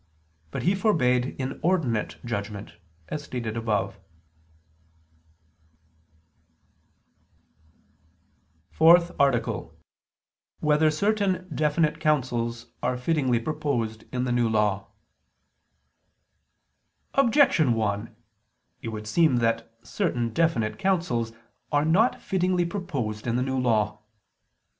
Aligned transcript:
But 0.49 0.63
he 0.63 0.73
forbade 0.73 1.35
inordinate 1.39 2.15
judgment, 2.25 2.73
as 3.09 3.23
stated 3.23 3.55
above.________________________ 3.55 3.97
FOURTH 8.71 9.11
ARTICLE 9.19 9.53
[I 9.59 9.63
II, 9.65 9.69
Q. 9.69 9.69
108, 9.71 9.73
Art. 9.77 10.61
4] 10.61 10.67
Whether 10.67 10.89
Certain 10.91 11.55
Definite 11.55 11.99
Counsels 11.99 12.71
Are 12.81 12.97
Fittingly 12.97 13.39
Proposed 13.39 14.05
in 14.11 14.23
the 14.23 14.31
New 14.31 14.49
Law? 14.49 14.87
Objection 17.13 17.75
1: 17.75 18.15
It 18.81 18.87
would 18.89 19.05
seem 19.05 19.35
that 19.37 19.71
certain 19.83 20.29
definite 20.33 20.79
counsels 20.79 21.31
are 21.71 21.85
not 21.85 22.19
fittingly 22.19 22.65
proposed 22.65 23.27
in 23.27 23.35
the 23.35 23.43
New 23.43 23.59
Law. 23.59 23.99